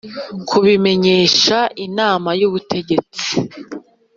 kubimenyesha 0.49 1.57
Inama 1.85 2.29
y 2.39 2.43
Ubutegetsi 2.47 3.27